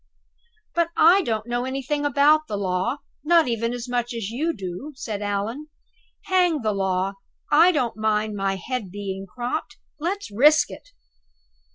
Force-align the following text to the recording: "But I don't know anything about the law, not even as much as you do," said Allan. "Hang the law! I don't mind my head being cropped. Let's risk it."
"But 0.73 0.89
I 0.97 1.21
don't 1.21 1.45
know 1.45 1.63
anything 1.63 2.05
about 2.05 2.47
the 2.47 2.57
law, 2.57 3.01
not 3.23 3.47
even 3.47 3.71
as 3.71 3.87
much 3.87 4.15
as 4.15 4.31
you 4.31 4.51
do," 4.51 4.93
said 4.95 5.21
Allan. 5.21 5.67
"Hang 6.23 6.63
the 6.63 6.73
law! 6.73 7.13
I 7.51 7.71
don't 7.71 7.97
mind 7.97 8.35
my 8.35 8.55
head 8.55 8.89
being 8.89 9.27
cropped. 9.27 9.77
Let's 9.99 10.31
risk 10.31 10.71
it." 10.71 10.89